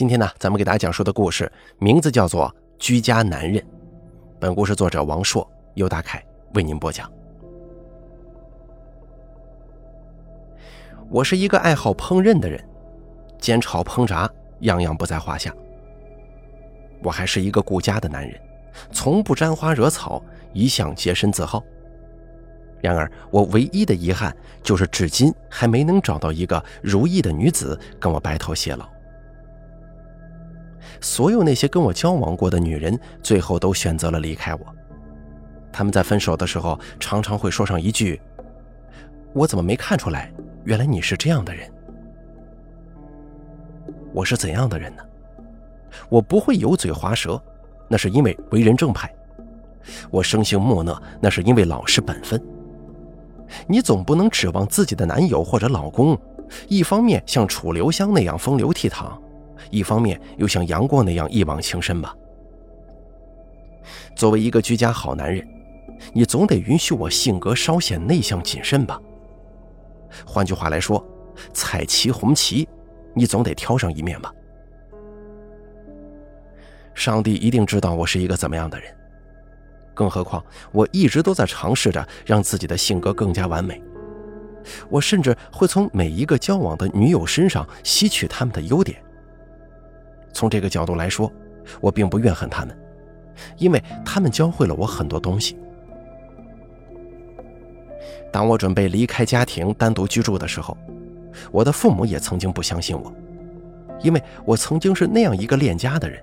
[0.00, 3.62] 今天呢，咱们给大家讲述的故事名字叫做《居家男人》。
[4.38, 7.12] 本故事作者王硕、尤大凯为您播讲。
[11.10, 12.66] 我是一个爱好烹饪的人，
[13.38, 14.26] 煎炒烹炸
[14.60, 15.54] 样样不在话下。
[17.02, 18.40] 我还是一个顾家的男人，
[18.90, 20.24] 从不沾花惹草，
[20.54, 21.62] 一向洁身自好。
[22.80, 28.88] 然而，我唯一的遗憾就是，至今还没能找到一个如意的女子跟我白头偕老。
[31.00, 34.60] 所有那些跟我交往过的女人，最后都选择了离开我。
[35.72, 38.20] 他们在分手的时候，常常会说上一句
[39.32, 40.32] ：“我怎么没看出来？
[40.64, 41.70] 原来你是这样的人。”
[44.12, 45.02] 我是怎样的人呢？
[46.08, 47.40] 我不会油嘴滑舌，
[47.88, 49.08] 那是因为为人正派；
[50.10, 52.40] 我生性木讷，那是因为老实本分。
[53.66, 56.18] 你总不能指望自己的男友或者老公，
[56.68, 59.10] 一方面像楚留香那样风流倜傥。
[59.70, 62.14] 一方面又像杨过那样一往情深吧。
[64.14, 65.46] 作为一个居家好男人，
[66.12, 69.00] 你总得允许我性格稍显内向谨慎吧。
[70.26, 71.04] 换句话来说，
[71.52, 72.68] 彩旗红旗，
[73.14, 74.32] 你总得挑上一面吧。
[76.94, 78.94] 上帝一定知道我是一个怎么样的人，
[79.94, 83.80] 更何况我一直都在尝试着让自己的性格更加完美。
[84.90, 89.02] 我甚至会从每一个交往的女友身上吸取他们的优点。
[90.32, 91.30] 从这个角度来说，
[91.80, 92.76] 我并不怨恨他们，
[93.56, 95.56] 因为他们教会了我很多东西。
[98.32, 100.76] 当我准备离开家庭单独居住的时候，
[101.50, 103.12] 我的父母也曾经不相信我，
[104.02, 106.22] 因为我曾经是那样一个恋家的人，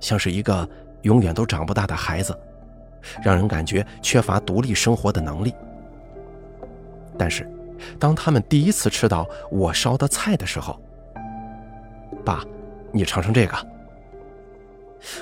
[0.00, 0.68] 像是一个
[1.02, 2.36] 永远都长不大的孩子，
[3.22, 5.54] 让人感觉缺乏独立生活的能力。
[7.16, 7.48] 但是，
[7.98, 10.80] 当他们第一次吃到我烧的菜的时候，
[12.24, 12.44] 爸。
[12.94, 13.66] 你尝尝这个。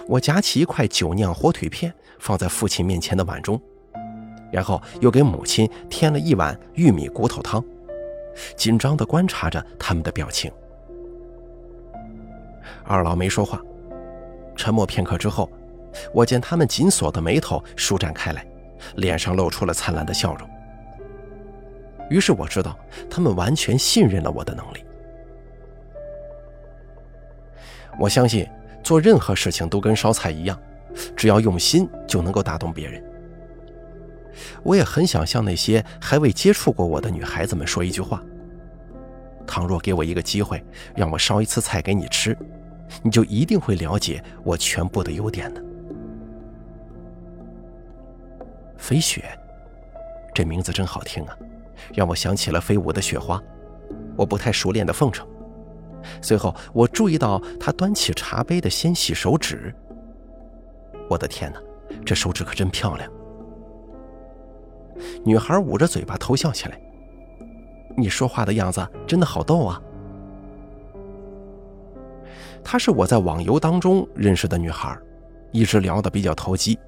[0.07, 3.61] 我夹起一块酒酿火腿片，放在父亲面前的碗中，
[4.53, 7.65] 然后又给母亲添了一碗玉米骨头汤，
[8.57, 10.53] 紧张地观察着他们的表情。
[12.85, 13.61] 二老没说话，
[14.55, 15.51] 沉默片刻之后，
[16.13, 18.47] 我见他们紧锁的眉头舒展开来，
[18.97, 20.49] 脸上露出了灿烂的笑容。
[22.11, 24.85] 于是我知道，他们完全信任了我的能力。
[27.99, 28.49] 我相信
[28.83, 30.59] 做任何事情都跟烧菜一样，
[31.17, 33.03] 只要用心就能够打动别人。
[34.63, 38.23] 我也很想向那些还未接触过我的女孩子们说一句话：
[39.47, 40.65] 倘若给我一个机会，
[40.97, 42.37] 让我烧一次菜给你吃，
[43.03, 45.63] 你就一定会了解我全部的优点的。
[48.79, 49.25] 飞雪，
[50.35, 51.37] 这名字真好听啊，
[51.95, 53.41] 让我想起了飞舞的雪花。
[54.17, 55.27] 我不太熟练的奉承。
[56.21, 59.75] 随后，我注意到他端起茶杯的纤细手指。
[61.09, 61.61] 我的天哪，
[62.05, 63.11] 这手指可真漂亮！
[65.25, 66.81] 女孩捂着嘴巴偷笑起来。
[67.97, 69.83] 你说话的样子真的好逗啊！
[72.65, 74.97] 她是我在网游当中认识的女孩，
[75.51, 76.79] 一直聊得比较投机。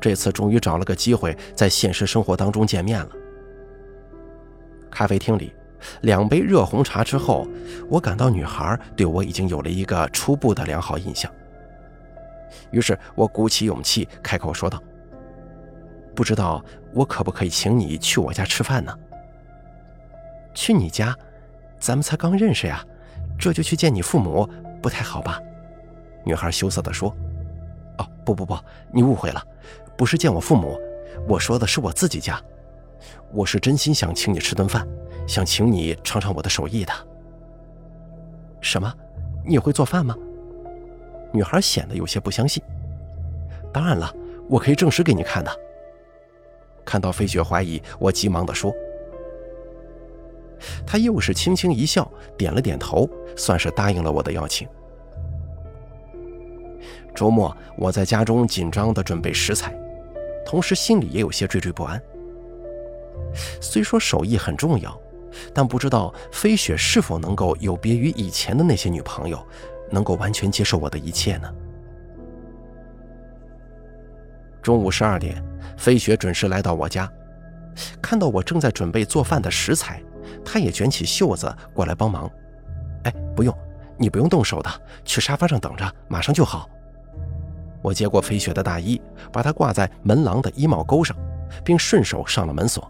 [0.00, 3.08] 这次终于找了个机会在现实生活当中见面了。
[4.90, 5.52] 咖啡厅里。
[6.02, 7.46] 两杯热红茶之后，
[7.88, 11.30] 我感到女孩对我已经有了一个初步的良好印象。
[12.70, 14.82] 于是我鼓起勇气开口说道
[16.14, 18.96] ：“不知道我可不可以请你去我家吃饭呢
[20.54, 21.16] ？”“去你家？
[21.78, 22.84] 咱们才刚认识呀，
[23.38, 24.48] 这就去见你父母，
[24.82, 25.40] 不太好吧？”
[26.24, 27.14] 女孩羞涩地说。
[27.98, 28.58] “哦，不不不，
[28.90, 29.42] 你误会了，
[29.98, 30.80] 不是见我父母，
[31.28, 32.40] 我说的是我自己家。
[33.32, 34.86] 我是真心想请你吃顿饭。”
[35.26, 36.92] 想请你尝尝我的手艺的。
[38.60, 38.92] 什么？
[39.44, 40.16] 你会做饭吗？
[41.32, 42.62] 女孩显得有些不相信。
[43.72, 44.14] 当然了，
[44.48, 45.50] 我可以证实给你看的。
[46.84, 48.72] 看到飞雪怀疑，我急忙地说。
[50.86, 54.68] 她又是轻轻一笑，点了点头，算是答应了我的邀请。
[57.14, 59.76] 周末，我在家中紧张地准备食材，
[60.46, 62.00] 同时心里也有些惴惴不安。
[63.60, 65.00] 虽说手艺很重要。
[65.54, 69.44] 但不知道飞雪是否能够有别于以前的那些女朋友，
[69.90, 71.52] 能够完全接受我的一切呢？
[74.62, 75.44] 中午十二点，
[75.76, 77.10] 飞雪准时来到我家，
[78.00, 80.02] 看到我正在准备做饭的食材，
[80.44, 82.30] 她也卷起袖子过来帮忙。
[83.04, 83.52] 哎，不用，
[83.98, 84.70] 你不用动手的，
[85.04, 86.70] 去沙发上等着，马上就好。
[87.82, 89.02] 我接过飞雪的大衣，
[89.32, 91.16] 把它挂在门廊的衣帽钩上，
[91.64, 92.88] 并顺手上了门锁。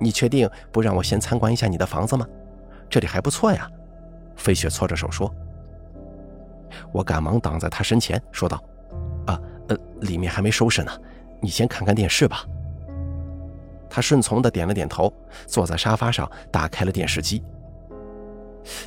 [0.00, 2.26] 你确定不让我先参观一下你的房子吗？
[2.88, 3.70] 这里还不错呀。
[4.36, 5.32] 飞雪搓着手说
[6.92, 8.60] ：“我赶忙挡在他身前，说道
[9.26, 10.90] ：“啊，呃，里面还没收拾呢，
[11.40, 12.44] 你先看看电视吧。”
[13.90, 15.12] 他顺从地点了点头，
[15.46, 17.42] 坐在沙发上，打开了电视机。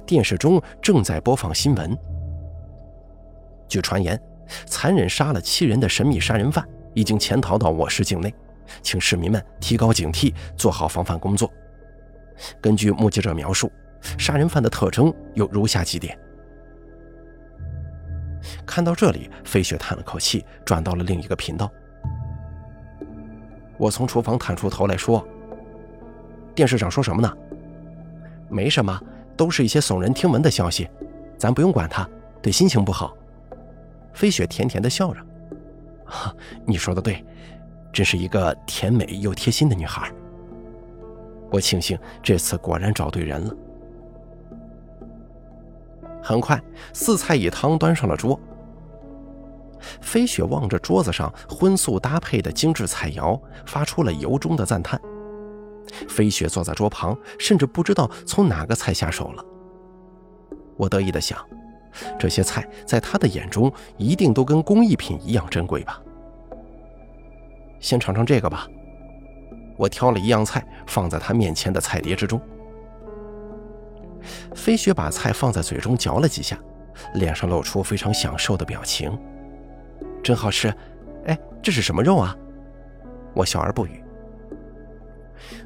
[0.06, 1.98] 电视中正在播放新闻。
[3.68, 4.19] 据传言，
[4.65, 8.33] 残忍杀了七人的神秘杀人犯已经潜逃到我市境内，
[8.81, 11.51] 请市民们提高警惕，做好防范工作。
[12.62, 13.71] 根据目击者描述，
[14.18, 16.18] 杀人犯的特征有如下几点。
[18.65, 21.71] 看到这里，飞雪叹了口气，转到了另一个频道。
[23.77, 25.25] 我从厨房探出头来说
[26.56, 27.31] ：“电视上说什么呢？
[28.50, 29.00] 没什么，
[29.36, 30.89] 都是一些耸人听闻的消息，
[31.38, 32.07] 咱不用管他，
[32.42, 33.15] 对心情不好。”
[34.13, 35.19] 飞雪甜甜的笑着
[36.06, 36.36] ：“哈，
[36.68, 37.25] 你说的对，
[37.94, 40.12] 真是一个甜美又贴心的女孩。”
[41.50, 43.56] 我庆幸这次果然找对人了。
[46.22, 46.60] 很快，
[46.94, 48.40] 四菜一汤端上了桌。
[50.01, 55.00] 飞雪望着桌子上荤素搭配的精致菜肴，发出了由衷的赞叹。
[56.07, 59.46] 飞雪坐在桌旁，甚至不知道从哪个菜下手了。
[60.78, 61.38] 我得意地想，
[62.18, 66.01] 这些菜在他的眼中一定都跟工艺品一样珍贵吧。
[67.83, 68.65] 先尝尝这个吧。
[69.75, 72.41] 我挑了一样菜放在他面前的菜碟之中。
[74.56, 76.57] 飞雪把菜放在嘴中嚼了几下，
[77.15, 79.19] 脸上露出非常享受的表情。
[80.24, 80.74] 真好吃，
[81.25, 82.33] 哎，这是什么肉啊？
[83.35, 84.01] 我笑而不语。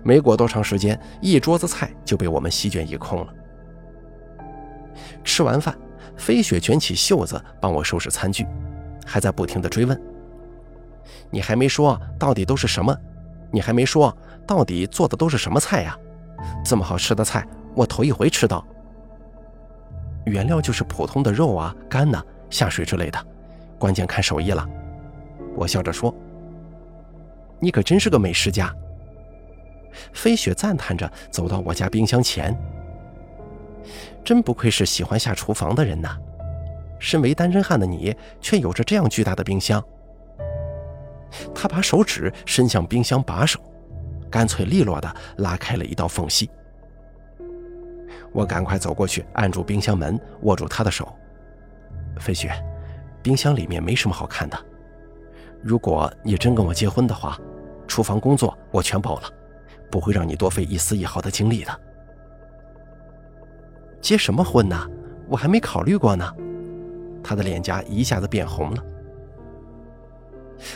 [0.01, 3.33] 没过多长时间，一桌子菜就被我们席卷一空了。
[5.23, 5.77] 吃完饭，
[6.15, 8.43] 飞雪卷起袖子帮我收拾餐具，
[9.05, 10.01] 还在不停的追问
[11.29, 12.95] ：“你还没说到底都是什么？
[13.51, 14.15] 你还没说
[14.45, 15.97] 到底做的都是什么菜呀？
[16.63, 18.65] 这么好吃的菜，我头一回吃到。
[20.25, 23.25] 原料就是普通的肉啊、肝呐、下水之类的。”
[23.79, 24.67] 关键看手艺了，
[25.55, 26.13] 我笑着说
[27.61, 28.73] ：“你可真是个美食家。”
[30.13, 32.55] 飞雪赞叹着走到我家冰箱前，
[34.23, 36.17] 真不愧是喜欢下厨房的人呐！
[36.99, 39.83] 身为单身汉的你，却有着这样巨大的冰箱。
[41.53, 43.59] 他把手指伸向冰箱把手，
[44.29, 46.49] 干脆利落地拉开了一道缝隙。
[48.31, 51.11] 我赶快走过去，按住冰箱门，握住他的手，
[52.19, 52.51] 飞雪。
[53.23, 54.57] 冰箱里面没什么好看的。
[55.61, 57.37] 如果你真跟我结婚的话，
[57.87, 59.29] 厨房工作我全包了，
[59.91, 61.79] 不会让你多费一丝一毫的精力的。
[63.99, 64.87] 结什么婚呢？
[65.27, 66.31] 我还没考虑过呢。
[67.23, 68.83] 他的脸颊一下子变红了。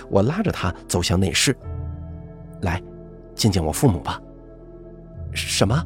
[0.10, 1.56] 我拉着他走向内室，
[2.62, 2.81] 来，
[3.36, 4.22] 见见我父母吧。
[5.33, 5.83] 什么？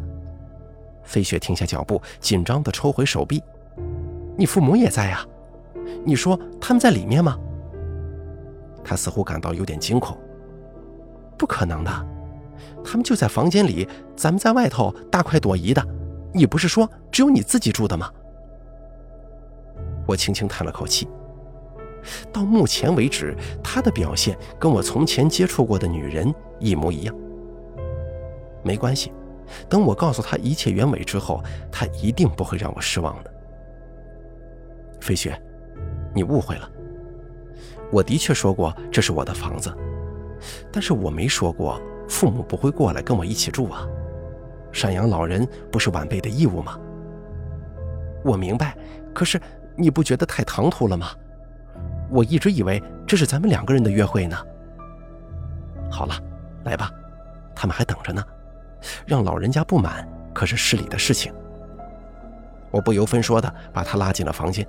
[1.04, 3.44] 飞雪停下脚步，紧张地抽回手臂。
[4.38, 5.26] 你父母也在呀？
[6.04, 7.38] 你说他们在里面吗？
[8.84, 10.18] 他似乎感到有点惊恐。
[11.38, 11.92] 不可能的，
[12.84, 15.86] 他们就在房间里，咱们在外头大快朵颐的。
[16.34, 18.12] 你不是说只有你自己住的吗？
[20.08, 21.08] 我轻轻叹了口气。
[22.31, 27.16] 到目前为止，他的表现跟我从前接触过的女人一模一样。
[28.63, 29.12] 没关系，
[29.69, 33.34] 等我告诉他一切原委之后，他一定不会让我失望的。
[35.00, 35.40] 飞雪。
[36.13, 36.72] 你误会了，
[37.91, 39.70] 我的确说过这是我的房子，
[40.72, 41.77] 但是我没说过
[42.08, 43.86] 父母不会过来跟我一起住啊。
[44.72, 46.80] 赡养老人不是晚辈的义务吗？
[48.24, 48.77] 我明白，
[49.13, 49.38] 可是
[49.75, 51.08] 你不觉得太唐突了吗？
[52.15, 54.38] 我一直以为这是咱们两个人的约会呢。
[55.91, 56.15] 好了，
[56.63, 56.89] 来吧，
[57.53, 58.24] 他们还等着呢。
[59.05, 61.34] 让老人家不满可是市里的事情。
[62.72, 64.65] 我不由分说的把他拉进了房间。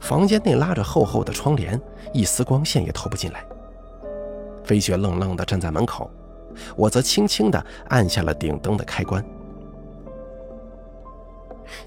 [0.00, 1.80] 房间内拉着厚厚的窗帘，
[2.12, 3.44] 一丝光线也透不进来。
[4.64, 6.10] 飞雪愣愣地站在门口，
[6.76, 9.24] 我则轻轻地按下了顶灯的开关。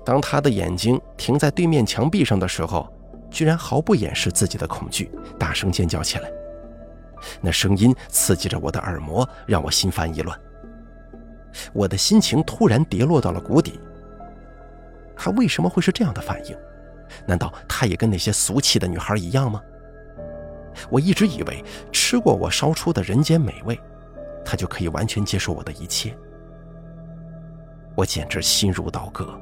[0.05, 2.91] 当他的眼睛停在对面墙壁上的时候，
[3.29, 6.31] 居然毫不掩饰自己的恐惧，大声尖叫起来。
[7.41, 10.39] 那声音刺激着我的耳膜，让我心烦意乱。
[11.73, 13.79] 我的心情突然跌落到了谷底。
[15.15, 16.55] 他为什么会是这样的反应？
[17.25, 19.61] 难道他也跟那些俗气的女孩一样吗？
[20.89, 23.79] 我一直以为吃过我烧出的人间美味，
[24.43, 26.13] 他就可以完全接受我的一切。
[27.95, 29.39] 我简直心如刀割，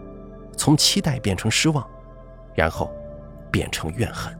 [0.57, 1.85] 从期待变成失望，
[2.53, 2.91] 然后
[3.51, 4.37] 变成怨恨。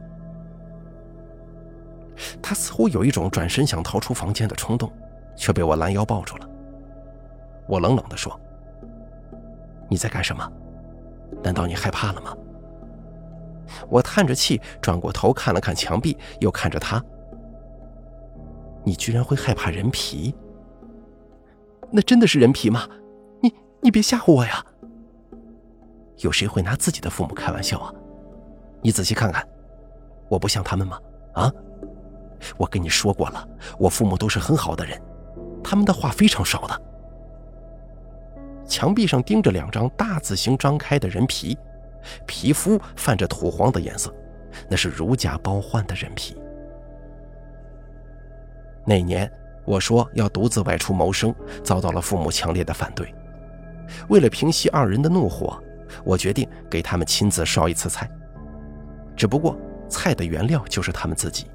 [2.40, 4.92] 她似乎有一种转身想逃出房间的冲动，
[5.36, 6.48] 却被我拦腰抱住了。
[7.66, 8.38] 我冷冷地说
[9.90, 10.50] ：“你在干什么？”
[11.42, 12.36] 难道你害怕了吗？
[13.88, 17.02] 我叹着气，转过头看了看墙壁，又看着他。
[18.84, 20.34] 你居然会害怕人皮？
[21.90, 22.86] 那真的是人皮吗？
[23.40, 24.64] 你你别吓唬我呀！
[26.18, 27.92] 有谁会拿自己的父母开玩笑啊？
[28.82, 29.46] 你仔细看看，
[30.28, 30.98] 我不像他们吗？
[31.32, 31.52] 啊！
[32.56, 35.00] 我跟你说过了，我父母都是很好的人，
[35.62, 36.82] 他们的话非常少的。
[38.66, 41.56] 墙壁上钉着两张大字形张开的人皮，
[42.26, 44.14] 皮肤泛着土黄的颜色，
[44.68, 46.36] 那是如假包换的人皮。
[48.86, 49.30] 那年
[49.64, 53.14] 我说要独自外出谋生，遭到了父母强烈的反对。
[54.08, 55.58] 为了平息二人的怒火，
[56.02, 58.10] 我决定给他们亲自烧一次菜。
[59.16, 59.56] 只不过
[59.88, 61.46] 菜的原料就是他们自己。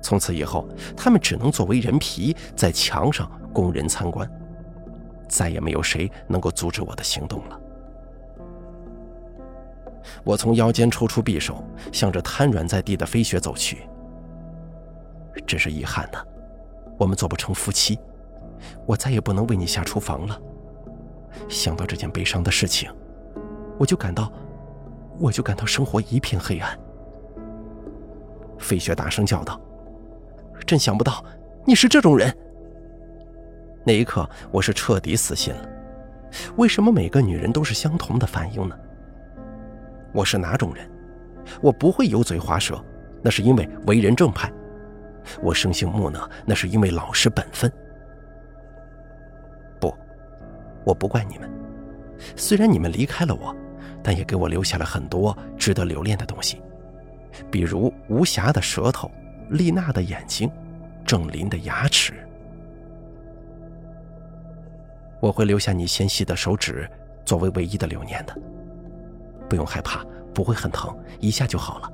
[0.00, 4.28] 从此以后，他们只能作为人皮在墙上供人参观，
[5.28, 7.60] 再也没有谁能够阻止我的行动了。
[10.24, 11.62] 我从腰间抽出匕首，
[11.92, 13.88] 向着瘫软在地的飞雪走去。
[15.46, 16.24] 真是遗憾呐，
[16.98, 17.98] 我们做不成夫妻，
[18.86, 20.40] 我再也不能为你下厨房了。
[21.48, 22.90] 想到这件悲伤的事情，
[23.78, 24.32] 我就感到，
[25.18, 26.78] 我就感到生活一片黑暗。
[28.58, 29.60] 飞雪大声叫道
[30.66, 31.24] ：“真想不到
[31.64, 32.36] 你是这种人。”
[33.86, 35.68] 那一刻，我是彻底死心了。
[36.56, 38.76] 为什么每个女人都是相同的反应呢？
[40.12, 40.90] 我是哪种人？
[41.62, 42.84] 我不会油嘴滑舌，
[43.22, 44.52] 那是因为为人正派。
[45.40, 47.72] 我生性木讷，那是因为老实本分。
[50.88, 51.50] 我不怪你们。
[52.34, 53.54] 虽然你们离开了我，
[54.02, 56.62] 但也给我留下了很多值得留恋的东西，
[57.50, 59.10] 比如无瑕的舌头、
[59.50, 60.50] 丽娜的眼睛、
[61.04, 62.14] 郑林的牙齿。
[65.20, 66.88] 我会留下你纤细的手指，
[67.22, 68.34] 作为唯一的留念的。
[69.46, 70.02] 不用害怕，
[70.32, 71.92] 不会很疼，一下就好了。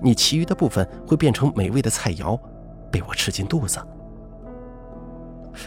[0.00, 2.36] 你其余的部分会变成美味的菜肴，
[2.90, 3.78] 被我吃进肚子。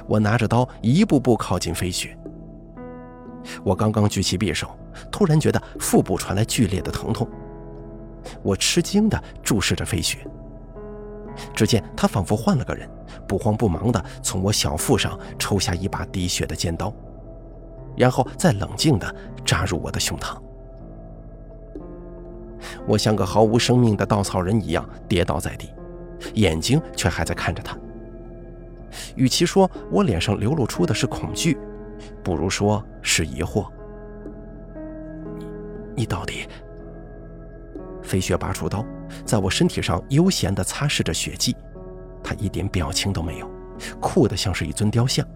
[0.06, 2.18] 我拿着刀一步步靠近飞雪。
[3.64, 4.70] 我刚刚举起匕首，
[5.12, 7.28] 突然觉得腹部传来剧烈的疼痛。
[8.44, 10.28] 我吃惊地注视着飞雪，
[11.54, 12.90] 只见他仿佛换了个人，
[13.26, 16.94] 不慌不忙地从我小腹上抽下一把滴血的尖刀，
[17.96, 19.16] 然后再冷静地
[19.46, 20.38] 扎入我的胸膛。
[22.86, 25.70] 我像个毫无生命的稻草人一样跌倒在地，
[26.34, 27.78] 眼睛却还在看着他。
[29.16, 31.58] 与其说我脸上流露出的是恐惧，
[32.24, 33.70] 不如说是疑惑。
[35.38, 35.46] 你，
[35.96, 36.48] 你到底？
[38.04, 38.86] 飞雪拔出刀，
[39.26, 41.56] 在我身体上悠闲地擦拭着血迹，
[42.24, 43.52] 他一点表情都没有，
[44.00, 45.28] 酷得像是一尊雕像。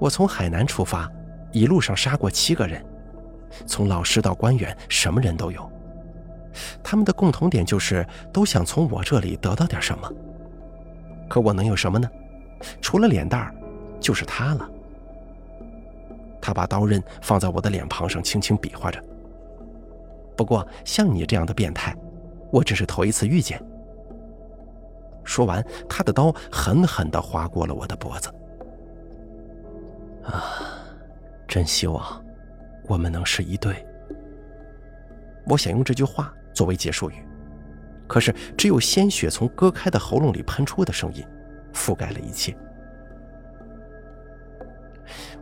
[0.00, 1.08] 我从海南出发，
[1.52, 2.84] 一路上杀过七个人。
[3.66, 5.70] 从老师到官员，什么人都有。
[6.82, 10.12] 他们的共同点就是都想从我这里得到点什么。
[11.28, 12.10] 可我能有什么呢？
[12.80, 13.54] 除了脸蛋儿，
[14.00, 14.70] 就是他了。
[16.40, 19.02] 他把刀刃放在我的脸庞上，轻轻比划着。
[20.36, 21.96] 不过像你这样的变态，
[22.50, 23.62] 我真是头一次遇见。
[25.24, 28.28] 说完，他的刀狠狠地划过了我的脖子。
[30.24, 30.42] 啊，
[31.46, 32.22] 真希望。
[32.88, 33.86] 我们能是一对。
[35.46, 37.14] 我想用这句话作为结束语，
[38.12, 41.24] 可是只有鲜血从割开的喉咙里喷出的声音，
[41.72, 42.54] 覆盖了一切。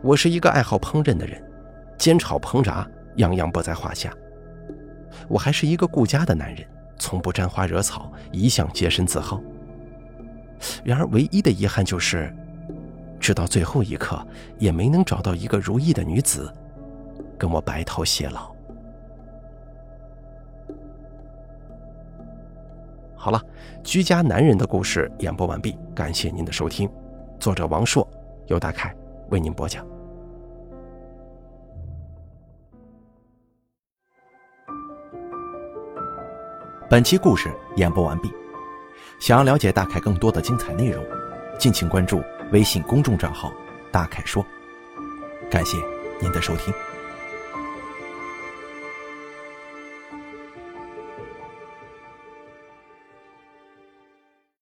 [0.01, 1.43] 我是一个爱好烹饪的人，
[1.97, 4.13] 煎炒烹炸样样不在话下。
[5.27, 6.65] 我还是一个顾家的男人，
[6.97, 9.43] 从不沾花惹草，一向洁身自好。
[10.81, 12.33] 然而，唯一的遗憾就是，
[13.19, 14.25] 直到最后一刻，
[14.57, 16.49] 也没能找到一个如意的女子。
[17.37, 18.55] 跟我白头偕老。
[23.21, 23.39] 好了，
[23.83, 26.89] 居家男人的故事演播完毕，感谢您的收听。
[27.39, 28.09] 作者王硕，
[28.47, 28.91] 由大凯
[29.29, 29.85] 为您播讲。
[36.89, 38.31] 本期故事演播完毕。
[39.19, 41.05] 想要了解大凯更多的精彩内容，
[41.59, 43.53] 敬请关注微信公众账号
[43.93, 44.43] “大凯说”。
[45.47, 45.77] 感谢
[46.19, 46.73] 您的收听。